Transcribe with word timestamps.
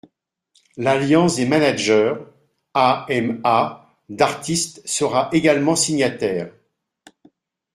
L’Alliance 0.77 1.35
des 1.35 1.45
managers– 1.45 2.15
AMA– 2.73 3.87
d’artistes 4.09 4.81
sera 4.83 5.29
également 5.31 5.75
signataire. 5.75 6.49